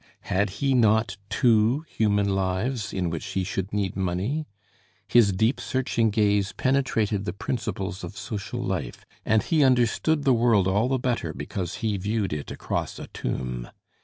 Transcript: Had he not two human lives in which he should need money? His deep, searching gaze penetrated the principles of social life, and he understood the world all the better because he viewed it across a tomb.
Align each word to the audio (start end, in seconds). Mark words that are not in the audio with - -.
Had 0.21 0.49
he 0.49 0.73
not 0.73 1.17
two 1.29 1.85
human 1.87 2.27
lives 2.33 2.91
in 2.91 3.11
which 3.11 3.23
he 3.23 3.43
should 3.43 3.71
need 3.71 3.95
money? 3.95 4.47
His 5.07 5.31
deep, 5.31 5.61
searching 5.61 6.09
gaze 6.09 6.53
penetrated 6.53 7.25
the 7.25 7.33
principles 7.33 8.03
of 8.03 8.17
social 8.17 8.63
life, 8.63 9.05
and 9.25 9.43
he 9.43 9.63
understood 9.63 10.23
the 10.23 10.33
world 10.33 10.67
all 10.67 10.87
the 10.87 10.97
better 10.97 11.33
because 11.35 11.75
he 11.85 11.97
viewed 11.97 12.33
it 12.33 12.49
across 12.49 12.97
a 12.97 13.09
tomb. 13.13 13.69